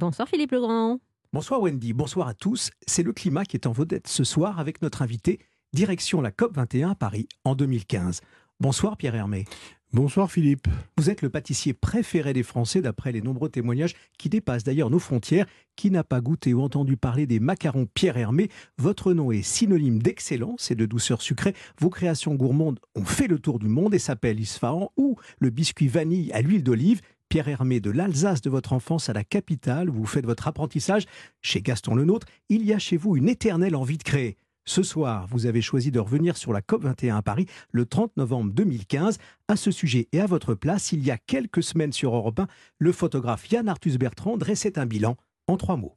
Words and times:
Bonsoir 0.00 0.26
Philippe 0.26 0.52
Legrand. 0.52 0.98
Bonsoir 1.34 1.60
Wendy, 1.60 1.92
bonsoir 1.92 2.26
à 2.26 2.32
tous. 2.32 2.70
C'est 2.86 3.02
le 3.02 3.12
climat 3.12 3.44
qui 3.44 3.58
est 3.58 3.66
en 3.66 3.72
vedette 3.72 4.08
ce 4.08 4.24
soir 4.24 4.58
avec 4.58 4.80
notre 4.80 5.02
invité, 5.02 5.40
direction 5.74 6.22
la 6.22 6.30
COP21 6.30 6.92
à 6.92 6.94
Paris 6.94 7.28
en 7.44 7.54
2015. 7.54 8.22
Bonsoir 8.60 8.96
Pierre 8.96 9.14
Hermé. 9.14 9.44
Bonsoir 9.92 10.32
Philippe. 10.32 10.68
Vous 10.96 11.10
êtes 11.10 11.20
le 11.20 11.28
pâtissier 11.28 11.74
préféré 11.74 12.32
des 12.32 12.42
Français 12.42 12.80
d'après 12.80 13.12
les 13.12 13.20
nombreux 13.20 13.50
témoignages 13.50 13.94
qui 14.16 14.30
dépassent 14.30 14.64
d'ailleurs 14.64 14.88
nos 14.88 14.98
frontières. 14.98 15.44
Qui 15.76 15.90
n'a 15.90 16.02
pas 16.02 16.22
goûté 16.22 16.54
ou 16.54 16.62
entendu 16.62 16.96
parler 16.96 17.26
des 17.26 17.38
macarons 17.38 17.86
Pierre 17.92 18.16
Hermé? 18.16 18.48
Votre 18.78 19.12
nom 19.12 19.32
est 19.32 19.42
synonyme 19.42 20.00
d'excellence 20.00 20.70
et 20.70 20.76
de 20.76 20.86
douceur 20.86 21.20
sucrée. 21.20 21.54
Vos 21.78 21.90
créations 21.90 22.34
gourmandes 22.36 22.80
ont 22.94 23.04
fait 23.04 23.28
le 23.28 23.38
tour 23.38 23.58
du 23.58 23.68
monde 23.68 23.92
et 23.92 23.98
s'appellent 23.98 24.40
Isfahan 24.40 24.92
ou 24.96 25.16
le 25.40 25.50
biscuit 25.50 25.88
vanille 25.88 26.32
à 26.32 26.40
l'huile 26.40 26.62
d'olive. 26.62 27.02
Pierre 27.30 27.46
Hermé 27.46 27.78
de 27.78 27.92
l'Alsace 27.92 28.40
de 28.40 28.50
votre 28.50 28.72
enfance 28.72 29.08
à 29.08 29.12
la 29.12 29.22
capitale, 29.22 29.88
vous 29.88 30.04
faites 30.04 30.26
votre 30.26 30.48
apprentissage 30.48 31.04
chez 31.40 31.62
Gaston 31.62 31.94
Lenôtre. 31.94 32.26
Il 32.48 32.66
y 32.66 32.72
a 32.72 32.78
chez 32.80 32.96
vous 32.96 33.16
une 33.16 33.28
éternelle 33.28 33.76
envie 33.76 33.98
de 33.98 34.02
créer. 34.02 34.36
Ce 34.64 34.82
soir, 34.82 35.28
vous 35.28 35.46
avez 35.46 35.62
choisi 35.62 35.92
de 35.92 36.00
revenir 36.00 36.36
sur 36.36 36.52
la 36.52 36.60
COP21 36.60 37.14
à 37.14 37.22
Paris 37.22 37.46
le 37.70 37.86
30 37.86 38.16
novembre 38.16 38.52
2015. 38.52 39.18
À 39.46 39.54
ce 39.54 39.70
sujet 39.70 40.08
et 40.10 40.20
à 40.20 40.26
votre 40.26 40.54
place, 40.54 40.90
il 40.90 41.06
y 41.06 41.12
a 41.12 41.18
quelques 41.18 41.62
semaines 41.62 41.92
sur 41.92 42.16
Europe 42.16 42.40
1, 42.40 42.48
le 42.78 42.90
photographe 42.90 43.48
Yann 43.52 43.68
Arthus 43.68 43.96
Bertrand 43.96 44.36
dressait 44.36 44.76
un 44.76 44.86
bilan 44.86 45.16
en 45.46 45.56
trois 45.56 45.76
mots. 45.76 45.96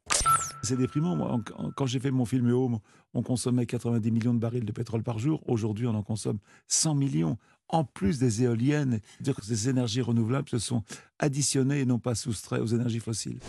C'est 0.61 0.77
déprimant. 0.77 1.41
Quand 1.75 1.87
j'ai 1.87 1.99
fait 1.99 2.11
mon 2.11 2.25
film 2.25 2.51
Home, 2.51 2.77
on 3.15 3.23
consommait 3.23 3.65
90 3.65 4.11
millions 4.11 4.33
de 4.35 4.39
barils 4.39 4.65
de 4.65 4.71
pétrole 4.71 5.03
par 5.03 5.17
jour. 5.17 5.41
Aujourd'hui, 5.47 5.87
on 5.87 5.95
en 5.95 6.03
consomme 6.03 6.37
100 6.67 6.95
millions. 6.95 7.37
En 7.73 7.83
plus 7.83 8.19
des 8.19 8.43
éoliennes, 8.43 8.99
dire 9.19 9.35
que 9.35 9.43
ces 9.43 9.67
énergies 9.67 10.01
renouvelables 10.01 10.47
se 10.47 10.59
sont 10.59 10.83
additionnées 11.17 11.79
et 11.79 11.85
non 11.85 11.97
pas 11.97 12.13
soustraites 12.13 12.61
aux 12.61 12.67
énergies 12.67 12.99
fossiles. 12.99 13.39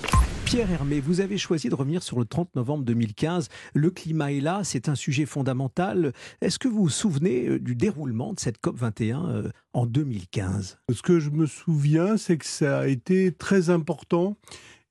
Pierre 0.47 0.71
Hermé, 0.71 0.99
vous 0.99 1.21
avez 1.21 1.37
choisi 1.37 1.69
de 1.69 1.75
revenir 1.75 2.03
sur 2.03 2.19
le 2.19 2.25
30 2.25 2.55
novembre 2.57 2.85
2015. 2.85 3.51
Le 3.75 3.91
climat 3.91 4.33
est 4.33 4.41
là, 4.41 4.63
c'est 4.65 4.89
un 4.89 4.95
sujet 4.95 5.27
fondamental. 5.27 6.15
Est-ce 6.41 6.59
que 6.59 6.69
vous 6.69 6.85
vous 6.85 6.89
souvenez 6.89 7.49
euh, 7.49 7.59
du 7.59 7.75
déroulement 7.75 8.33
de 8.33 8.41
cette 8.41 8.57
COP 8.63 8.79
21 8.79 9.29
euh, 9.29 9.51
en 9.75 9.85
2015 9.85 10.79
Ce 10.91 11.03
que 11.03 11.21
je 11.21 11.29
me 11.29 11.45
souviens, 11.45 12.17
c'est 12.17 12.39
que 12.39 12.47
ça 12.47 12.79
a 12.79 12.87
été 12.87 13.31
très 13.31 13.69
important 13.69 14.39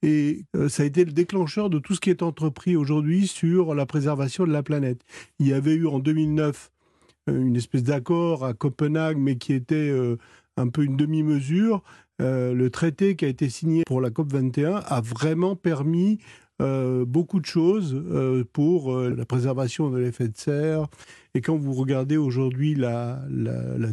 et 0.04 0.46
euh, 0.56 0.70
ça 0.70 0.84
a 0.84 0.86
été 0.86 1.06
le 1.06 1.12
déclencheur 1.12 1.72
de 1.72 1.80
tout 1.80 1.96
ce 1.96 2.02
qui 2.02 2.12
est 2.12 2.22
entrepris 2.22 2.76
aujourd'hui 2.76 3.26
sur 3.26 3.74
la 3.74 3.88
préservation 3.88 4.46
de 4.46 4.52
la 4.52 4.62
planète. 4.62 5.02
Il 5.40 5.48
y 5.48 5.54
avait 5.54 5.74
eu 5.74 5.88
en 5.88 5.98
2009 5.98 6.70
une 7.28 7.56
espèce 7.56 7.84
d'accord 7.84 8.46
à 8.46 8.54
Copenhague, 8.54 9.18
mais 9.18 9.38
qui 9.38 9.54
était 9.54 9.92
un 10.58 10.68
peu 10.68 10.84
une 10.84 10.98
demi-mesure. 10.98 11.84
Euh, 12.22 12.54
le 12.54 12.70
traité 12.70 13.16
qui 13.16 13.26
a 13.26 13.28
été 13.28 13.50
signé 13.50 13.84
pour 13.86 14.02
la 14.02 14.10
COP21 14.10 14.84
a 14.86 15.02
vraiment 15.02 15.56
permis 15.56 16.20
euh, 16.62 17.06
beaucoup 17.06 17.40
de 17.40 17.46
choses 17.46 17.96
euh, 17.96 18.44
pour 18.54 18.96
la 19.00 19.26
préservation 19.26 19.90
de 19.90 19.98
l'effet 19.98 20.28
de 20.28 20.38
serre. 20.38 20.88
Et 21.34 21.42
quand 21.42 21.58
vous 21.58 21.74
regardez 21.74 22.18
aujourd'hui 22.18 22.76
la, 22.76 23.24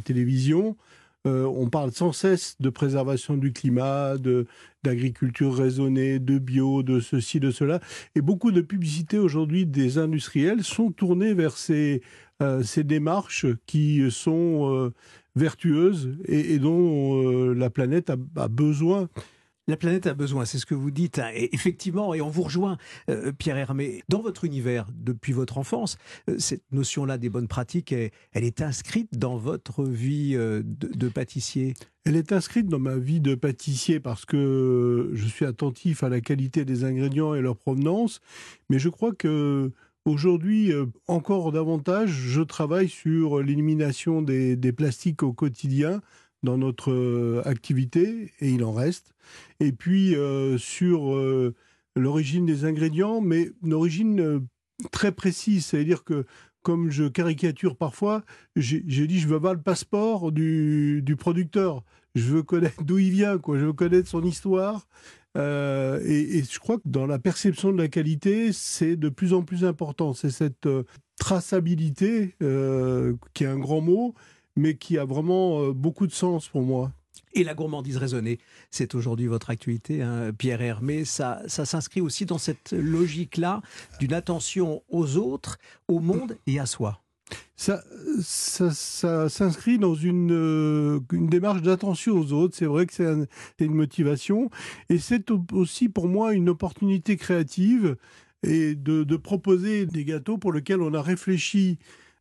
télévision, 0.04 0.76
on 1.24 1.68
parle 1.68 1.92
sans 1.92 2.12
cesse 2.12 2.56
de 2.60 2.70
préservation 2.70 3.36
du 3.36 3.52
climat, 3.52 4.16
d'agriculture 4.82 5.54
raisonnée, 5.54 6.18
de 6.18 6.38
bio, 6.38 6.82
de 6.82 7.00
ceci, 7.00 7.40
de 7.40 7.50
cela. 7.50 7.80
Et 8.14 8.20
beaucoup 8.20 8.52
de 8.52 8.60
publicités 8.60 9.18
aujourd'hui 9.18 9.64
des 9.64 9.96
industriels 9.96 10.62
sont 10.62 10.90
tournées 10.90 11.32
vers 11.32 11.56
ces, 11.56 12.02
ces 12.62 12.84
démarches 12.84 13.46
qui 13.66 14.10
sont 14.10 14.92
vertueuse 15.36 16.16
et, 16.26 16.58
dont 16.58 17.22
euh, 17.22 17.54
la 17.54 17.70
planète 17.70 18.10
a, 18.10 18.48
besoin. 18.48 19.08
La 19.68 19.76
planète 19.76 20.06
a 20.06 20.14
besoin, 20.14 20.44
c'est 20.44 20.58
ce 20.58 20.66
que 20.66 20.74
vous 20.74 20.90
dites. 20.90 21.18
Hein. 21.18 21.30
Et 21.34 21.54
effectivement, 21.54 22.14
et 22.14 22.20
on 22.20 22.28
vous 22.28 22.42
rejoint, 22.42 22.76
euh, 23.08 23.32
Pierre 23.32 23.56
Hermé, 23.56 24.02
dans 24.08 24.20
votre 24.20 24.44
univers, 24.44 24.86
depuis 24.92 25.32
votre 25.32 25.58
enfance, 25.58 25.96
euh, 26.28 26.36
cette 26.38 26.64
notion-là 26.72 27.18
des 27.18 27.28
bonnes 27.28 27.46
pratiques, 27.46 27.92
elle, 27.92 28.10
est 28.44 28.62
inscrite 28.62 29.16
dans 29.16 29.36
votre 29.36 29.84
vie 29.84 30.34
de, 30.34 31.08
pâtissier? 31.08 31.74
Elle 32.04 32.16
est 32.16 32.32
inscrite 32.32 32.66
dans 32.66 32.78
ma 32.78 32.96
vie 32.96 33.20
de 33.20 33.34
pâtissier 33.34 34.00
parce 34.00 34.24
que 34.24 35.10
je 35.12 35.26
suis 35.26 35.44
attentif 35.44 36.02
à 36.02 36.08
la 36.08 36.20
qualité 36.20 36.64
des 36.64 36.84
ingrédients 36.84 37.34
et 37.34 37.40
leur 37.40 37.56
provenance, 37.56 38.20
mais 38.68 38.78
je 38.78 38.88
crois 38.88 39.12
que 39.12 39.70
Aujourd'hui, 40.06 40.72
euh, 40.72 40.86
encore 41.08 41.52
davantage, 41.52 42.08
je 42.10 42.40
travaille 42.40 42.88
sur 42.88 43.42
l'élimination 43.42 44.22
des, 44.22 44.56
plastiques 44.72 45.22
au 45.22 45.34
quotidien 45.34 46.00
dans 46.42 46.56
notre 46.56 46.90
euh, 46.90 47.42
activité, 47.44 48.32
et 48.40 48.48
il 48.48 48.64
en 48.64 48.72
reste. 48.72 49.12
Et 49.60 49.72
puis 49.72 50.14
euh, 50.16 50.56
sur 50.56 51.14
l'origine 51.96 52.46
des 52.46 52.64
ingrédients, 52.64 53.20
mais 53.20 53.50
une 53.62 53.74
origine 53.74 54.46
très 54.90 55.12
précise, 55.12 55.66
c'est-à-dire 55.66 56.02
que 56.02 56.24
comme 56.62 56.90
je 56.90 57.04
caricature 57.04 57.76
parfois, 57.76 58.24
j'ai 58.56 58.80
dit 58.80 59.18
je 59.18 59.28
veux 59.28 59.36
avoir 59.36 59.54
le 59.54 59.60
passeport 59.62 60.32
du, 60.32 61.02
du 61.02 61.16
producteur. 61.16 61.84
Je 62.14 62.24
veux 62.24 62.42
connaître 62.42 62.82
d'où 62.82 62.98
il 62.98 63.10
vient, 63.10 63.38
quoi. 63.38 63.58
Je 63.58 63.66
veux 63.66 63.72
connaître 63.72 64.08
son 64.08 64.24
histoire. 64.24 64.88
Euh, 65.36 66.00
et, 66.04 66.42
je 66.42 66.58
crois 66.58 66.78
que 66.78 66.86
dans 66.88 67.06
la 67.06 67.18
perception 67.18 67.72
de 67.72 67.78
la 67.78 67.88
qualité, 67.88 68.52
c'est 68.52 68.96
de 68.96 69.08
plus 69.08 69.32
en 69.32 69.42
plus 69.42 69.64
important. 69.64 70.12
C'est 70.12 70.30
cette 70.30 70.66
euh, 70.66 70.84
traçabilité 71.18 72.34
euh, 72.42 73.14
qui 73.34 73.44
est 73.44 73.48
un 73.48 73.58
grand 73.58 73.80
mot, 73.80 74.14
mais 74.56 74.76
qui 74.76 74.98
a 74.98 75.04
vraiment 75.04 75.68
beaucoup 75.70 76.06
de 76.06 76.12
sens 76.12 76.48
pour 76.48 76.62
moi. 76.62 76.92
Et 77.32 77.44
la 77.44 77.54
gourmandise 77.54 77.96
raisonnée, 77.96 78.40
c'est 78.72 78.96
aujourd'hui 78.96 79.28
votre 79.28 79.50
actualité, 79.50 80.02
hein, 80.02 80.32
Pierre 80.36 80.62
Hermé. 80.62 81.04
Ça, 81.04 81.42
ça 81.46 81.64
s'inscrit 81.64 82.00
aussi 82.00 82.26
dans 82.26 82.38
cette 82.38 82.72
logique-là 82.72 83.62
d'une 84.00 84.14
attention 84.14 84.82
aux 84.88 85.16
autres, 85.16 85.58
au 85.86 86.00
monde 86.00 86.36
et 86.48 86.58
à 86.58 86.66
soi 86.66 87.00
ça, 87.60 87.84
ça, 88.22 89.28
s'inscrit 89.28 89.78
dans 89.78 89.94
une, 89.94 90.32
euh, 90.32 91.00
une 91.12 91.26
démarche 91.26 91.60
d'attention 91.60 92.18
aux 92.18 92.32
autres. 92.32 92.56
C'est 92.56 92.64
vrai 92.64 92.86
que 92.86 92.94
c'est 92.94 93.04
une 93.58 93.74
motivation. 93.74 94.48
Et 94.88 94.98
c'est 94.98 95.30
aussi 95.52 95.90
pour 95.90 96.08
moi 96.08 96.32
une 96.32 96.48
opportunité 96.48 97.18
créative 97.18 97.96
et 98.42 98.74
de, 98.74 99.04
de, 99.04 99.16
proposer 99.18 99.84
des 99.84 100.06
gâteaux 100.06 100.38
pour 100.38 100.54
lesquels 100.54 100.80
on 100.80 100.94
a 100.94 101.02
réfléchi, 101.02 101.78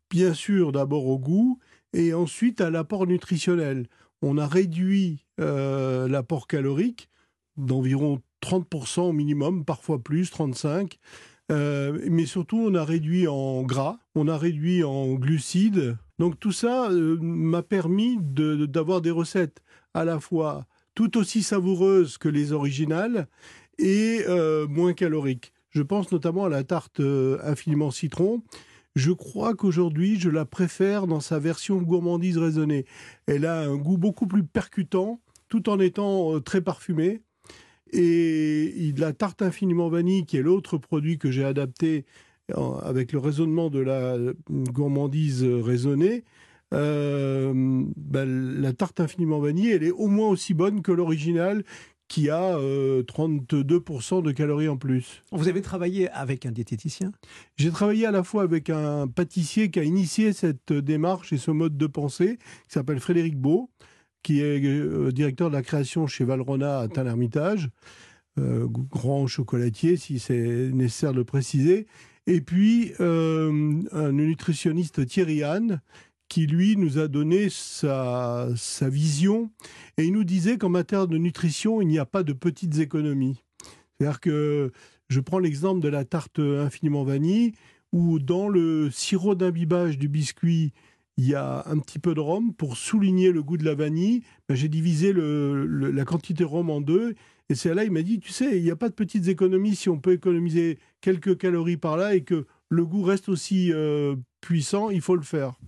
bien 0.09 0.33
sûr, 0.33 0.73
d'abord 0.73 1.07
au 1.07 1.17
goût 1.17 1.57
et 1.93 2.13
ensuite 2.13 2.59
à 2.59 2.69
l'apport 2.69 3.07
nutritionnel. 3.07 3.87
On 4.21 4.37
a 4.37 4.45
réduit 4.45 5.23
euh, 5.39 6.09
l'apport 6.09 6.47
calorique 6.47 7.07
d'environ 7.55 8.19
30% 8.41 9.01
au 9.03 9.13
minimum, 9.13 9.63
parfois 9.63 10.03
plus, 10.03 10.33
35%. 10.33 10.97
Euh, 11.51 11.99
mais 12.09 12.25
surtout, 12.25 12.57
on 12.57 12.75
a 12.75 12.83
réduit 12.83 13.27
en 13.27 13.63
gras, 13.63 13.97
on 14.15 14.27
a 14.27 14.37
réduit 14.37 14.83
en 14.83 15.13
glucides. 15.15 15.97
Donc 16.19 16.39
tout 16.39 16.51
ça 16.51 16.89
euh, 16.91 17.17
m'a 17.21 17.63
permis 17.63 18.17
d'avoir 18.19 19.01
des 19.01 19.11
recettes 19.11 19.61
à 19.93 20.05
la 20.05 20.19
fois 20.19 20.65
tout 20.93 21.17
aussi 21.17 21.43
savoureuses 21.43 22.17
que 22.17 22.29
les 22.29 22.51
originales 22.51 23.27
et 23.77 24.23
euh, 24.27 24.67
moins 24.67 24.93
caloriques. 24.93 25.53
Je 25.71 25.81
pense 25.81 26.11
notamment 26.11 26.45
à 26.45 26.49
la 26.49 26.63
tarte 26.63 27.01
infiniment 27.43 27.91
citron. 27.91 28.43
Je 28.95 29.11
crois 29.11 29.53
qu'aujourd'hui, 29.55 30.19
je 30.19 30.29
la 30.29 30.45
préfère 30.45 31.07
dans 31.07 31.19
sa 31.19 31.39
version 31.39 31.77
gourmandise 31.77 32.37
raisonnée. 32.37 32.85
Elle 33.27 33.45
a 33.45 33.61
un 33.61 33.77
goût 33.77 33.97
beaucoup 33.97 34.25
plus 34.25 34.43
percutant, 34.43 35.21
tout 35.47 35.69
en 35.69 35.79
étant 35.79 36.39
très 36.41 36.61
parfumée. 36.61 37.21
Et 37.91 38.93
la 38.97 39.13
tarte 39.13 39.41
infiniment 39.41 39.89
vanille, 39.89 40.25
qui 40.25 40.37
est 40.37 40.41
l'autre 40.41 40.77
produit 40.77 41.17
que 41.17 41.31
j'ai 41.31 41.43
adapté 41.43 42.05
avec 42.83 43.11
le 43.11 43.19
raisonnement 43.19 43.69
de 43.69 43.79
la 43.79 44.17
gourmandise 44.49 45.43
raisonnée, 45.43 46.23
euh, 46.73 47.83
ben, 47.95 48.61
la 48.61 48.73
tarte 48.73 48.99
infiniment 48.99 49.39
vanille, 49.39 49.71
elle 49.71 49.83
est 49.83 49.91
au 49.91 50.07
moins 50.07 50.29
aussi 50.29 50.53
bonne 50.53 50.81
que 50.81 50.91
l'original 50.91 51.63
qui 52.07 52.29
a 52.29 52.57
32% 52.57 54.17
euh, 54.17 54.21
de 54.23 54.31
calories 54.31 54.67
en 54.67 54.77
plus. 54.77 55.23
Vous 55.31 55.47
avez 55.47 55.61
travaillé 55.61 56.09
avec 56.09 56.45
un 56.47 56.51
diététicien? 56.51 57.11
J'ai 57.55 57.69
travaillé 57.69 58.07
à 58.07 58.11
la 58.11 58.23
fois 58.23 58.41
avec 58.41 58.71
un 58.71 59.07
pâtissier 59.07 59.69
qui 59.69 59.79
a 59.79 59.83
initié 59.83 60.33
cette 60.33 60.73
démarche 60.73 61.31
et 61.33 61.37
ce 61.37 61.51
mode 61.51 61.77
de 61.77 61.85
pensée, 61.85 62.37
qui 62.67 62.73
s'appelle 62.73 62.99
Frédéric 62.99 63.37
Beau, 63.37 63.69
qui 64.23 64.41
est 64.41 64.63
euh, 64.63 65.11
directeur 65.11 65.49
de 65.49 65.55
la 65.55 65.61
création 65.61 66.07
chez 66.07 66.23
Valrona 66.23 66.79
à 66.79 66.87
Tain-l'Hermitage, 66.87 67.69
euh, 68.37 68.67
grand 68.67 69.27
chocolatier, 69.27 69.97
si 69.97 70.19
c'est 70.19 70.69
nécessaire 70.71 71.13
de 71.13 71.17
le 71.17 71.25
préciser. 71.25 71.87
Et 72.27 72.41
puis, 72.41 72.93
euh, 72.99 73.81
un 73.91 74.11
nutritionniste 74.11 75.05
Thierry 75.05 75.43
Anne, 75.43 75.81
qui 76.27 76.45
lui 76.45 76.77
nous 76.77 76.99
a 76.99 77.07
donné 77.07 77.47
sa, 77.49 78.49
sa 78.55 78.87
vision. 78.87 79.49
Et 79.97 80.05
il 80.05 80.13
nous 80.13 80.23
disait 80.23 80.57
qu'en 80.57 80.69
matière 80.69 81.07
de 81.07 81.17
nutrition, 81.17 81.81
il 81.81 81.87
n'y 81.87 81.97
a 81.97 82.05
pas 82.05 82.21
de 82.21 82.33
petites 82.33 82.77
économies. 82.77 83.43
C'est-à-dire 83.97 84.19
que 84.19 84.71
je 85.09 85.19
prends 85.19 85.39
l'exemple 85.39 85.81
de 85.81 85.89
la 85.89 86.05
tarte 86.05 86.39
infiniment 86.39 87.03
vanille, 87.03 87.53
où 87.91 88.19
dans 88.19 88.47
le 88.47 88.91
sirop 88.91 89.33
d'imbibage 89.33 89.97
du 89.97 90.07
biscuit, 90.07 90.71
il 91.19 91.27
y 91.27 91.35
a 91.35 91.63
un 91.65 91.77
petit 91.79 91.99
peu 91.99 92.13
de 92.13 92.21
rhum 92.21 92.53
pour 92.53 92.77
souligner 92.77 93.33
le 93.33 93.43
goût 93.43 93.57
de 93.57 93.65
la 93.65 93.75
vanille. 93.75 94.23
Ben, 94.47 94.55
j'ai 94.55 94.69
divisé 94.69 95.11
la 95.13 96.05
quantité 96.05 96.45
rhum 96.45 96.69
en 96.69 96.79
deux 96.79 97.13
Et 97.49 97.55
c'est 97.55 97.73
là, 97.73 97.83
il 97.83 97.91
m'a 97.91 98.03
dit, 98.03 98.21
tu 98.21 98.31
sais, 98.31 98.57
il 98.57 98.63
n'y 98.63 98.71
a 98.71 98.77
pas 98.77 98.87
de 98.87 98.93
petites 98.93 99.27
économies 99.27 99.75
si 99.75 99.89
on 99.89 99.99
peut 99.99 100.13
économiser 100.13 100.79
quelques 101.01 101.37
calories 101.37 101.75
par 101.75 101.97
là 101.97 102.15
et 102.15 102.23
que 102.23 102.45
le 102.69 102.85
goût 102.85 103.03
reste 103.03 103.27
aussi 103.27 103.73
euh, 103.73 104.15
puissant, 104.39 104.91
il 104.91 105.01
faut 105.01 105.17
le 105.17 105.21
faire. 105.21 105.59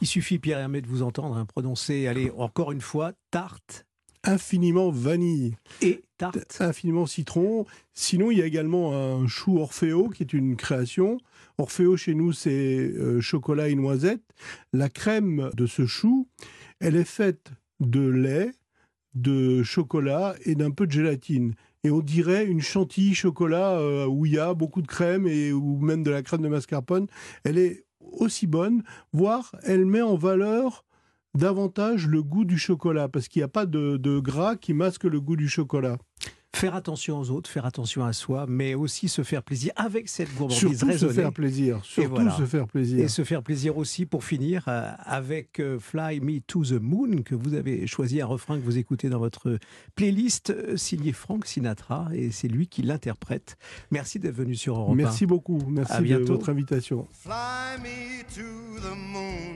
Il 0.00 0.08
suffit, 0.08 0.40
Pierre 0.40 0.58
Hermé, 0.58 0.80
de 0.80 0.88
vous 0.88 1.04
entendre 1.04 1.36
hein, 1.36 1.44
prononcer, 1.44 2.08
allez, 2.08 2.32
encore 2.36 2.72
une 2.72 2.80
fois, 2.80 3.12
tarte. 3.30 3.85
Infiniment 4.26 4.90
vanille. 4.90 5.56
Et 5.80 6.02
tarte. 6.18 6.60
Infiniment 6.60 7.06
citron. 7.06 7.64
Sinon, 7.94 8.30
il 8.30 8.38
y 8.38 8.42
a 8.42 8.46
également 8.46 8.94
un 8.94 9.26
chou 9.26 9.58
Orfeo 9.58 10.08
qui 10.08 10.24
est 10.24 10.32
une 10.32 10.56
création. 10.56 11.18
Orfeo, 11.58 11.96
chez 11.96 12.14
nous, 12.14 12.32
c'est 12.32 12.50
euh, 12.50 13.20
chocolat 13.20 13.68
et 13.68 13.76
noisette. 13.76 14.22
La 14.72 14.88
crème 14.88 15.50
de 15.54 15.66
ce 15.66 15.86
chou, 15.86 16.28
elle 16.80 16.96
est 16.96 17.04
faite 17.04 17.52
de 17.80 18.06
lait, 18.06 18.50
de 19.14 19.62
chocolat 19.62 20.34
et 20.44 20.54
d'un 20.54 20.70
peu 20.70 20.86
de 20.86 20.92
gélatine. 20.92 21.54
Et 21.84 21.90
on 21.90 22.00
dirait 22.00 22.46
une 22.46 22.60
chantilly 22.60 23.14
chocolat 23.14 23.78
euh, 23.78 24.06
où 24.06 24.26
il 24.26 24.32
y 24.32 24.38
a 24.38 24.54
beaucoup 24.54 24.82
de 24.82 24.88
crème 24.88 25.28
et 25.28 25.52
ou 25.52 25.78
même 25.78 26.02
de 26.02 26.10
la 26.10 26.22
crème 26.22 26.42
de 26.42 26.48
mascarpone. 26.48 27.06
Elle 27.44 27.58
est 27.58 27.84
aussi 28.00 28.46
bonne, 28.46 28.82
voire 29.12 29.54
elle 29.62 29.86
met 29.86 30.02
en 30.02 30.16
valeur 30.16 30.84
davantage 31.36 32.06
le 32.06 32.22
goût 32.22 32.44
du 32.44 32.58
chocolat 32.58 33.08
parce 33.08 33.28
qu'il 33.28 33.40
n'y 33.40 33.44
a 33.44 33.48
pas 33.48 33.66
de, 33.66 33.96
de 33.96 34.18
gras 34.18 34.56
qui 34.56 34.72
masque 34.74 35.04
le 35.04 35.20
goût 35.20 35.36
du 35.36 35.48
chocolat 35.48 35.98
faire 36.56 36.74
attention 36.74 37.18
aux 37.18 37.30
autres, 37.30 37.50
faire 37.50 37.66
attention 37.66 38.04
à 38.04 38.12
soi, 38.12 38.46
mais 38.48 38.74
aussi 38.74 39.08
se 39.08 39.22
faire 39.22 39.42
plaisir 39.42 39.72
avec 39.76 40.08
cette 40.08 40.34
gourmandise 40.34 40.58
surtout 40.58 40.86
raisonnée. 40.86 41.12
se 41.12 41.20
faire 41.20 41.32
plaisir, 41.32 41.80
surtout 41.84 42.30
se 42.30 42.46
faire 42.46 42.66
plaisir. 42.66 43.04
Et 43.04 43.08
se 43.08 43.24
faire 43.24 43.42
plaisir 43.42 43.76
aussi 43.76 44.06
pour 44.06 44.24
finir 44.24 44.64
euh, 44.68 44.90
avec 45.00 45.60
euh, 45.60 45.78
Fly 45.78 46.20
Me 46.20 46.40
to 46.40 46.64
the 46.64 46.80
Moon 46.80 47.22
que 47.24 47.34
vous 47.34 47.54
avez 47.54 47.86
choisi 47.86 48.20
un 48.20 48.26
refrain 48.26 48.58
que 48.58 48.64
vous 48.64 48.78
écoutez 48.78 49.08
dans 49.08 49.18
votre 49.18 49.58
playlist 49.94 50.50
euh, 50.50 50.76
signé 50.76 51.12
Frank 51.12 51.46
Sinatra 51.46 52.08
et 52.14 52.30
c'est 52.30 52.48
lui 52.48 52.68
qui 52.68 52.82
l'interprète. 52.82 53.56
Merci 53.90 54.18
d'être 54.18 54.36
venu 54.36 54.54
sur 54.54 54.76
Europe 54.76 54.92
1. 54.92 54.96
Merci 54.96 55.26
beaucoup, 55.26 55.62
merci 55.68 56.02
de 56.02 56.16
votre 56.16 56.48
invitation. 56.48 57.06
Fly 57.12 57.78
me 57.82 58.22
to 58.34 58.80
the 58.80 58.96
moon, 58.96 59.55